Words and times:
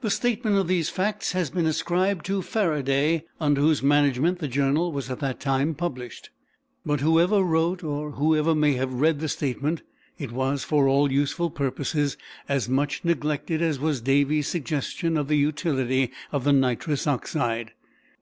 The 0.00 0.08
statement 0.08 0.56
of 0.56 0.66
these 0.66 0.88
facts 0.88 1.32
has 1.32 1.50
been 1.50 1.66
ascribed 1.66 2.24
to 2.24 2.40
Faraday, 2.40 3.26
under 3.38 3.60
whose 3.60 3.82
management 3.82 4.38
the 4.38 4.48
journal 4.48 4.90
was 4.92 5.10
at 5.10 5.20
that 5.20 5.40
time 5.40 5.74
published. 5.74 6.30
But, 6.86 7.00
whoever 7.00 7.42
wrote 7.42 7.84
or 7.84 8.12
whoever 8.12 8.54
may 8.54 8.72
have 8.76 8.94
read 8.94 9.20
the 9.20 9.28
statement, 9.28 9.82
it 10.18 10.32
was, 10.32 10.64
for 10.64 10.88
all 10.88 11.12
useful 11.12 11.50
purposes, 11.50 12.16
as 12.48 12.66
much 12.66 13.04
neglected 13.04 13.60
as 13.60 13.78
was 13.78 14.00
Davy's 14.00 14.48
suggestion 14.48 15.18
of 15.18 15.28
the 15.28 15.36
utility 15.36 16.12
of 16.32 16.44
the 16.44 16.52
nitrous 16.54 17.06
oxide. 17.06 17.72